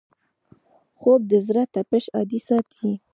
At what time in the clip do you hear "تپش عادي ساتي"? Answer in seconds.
1.73-2.91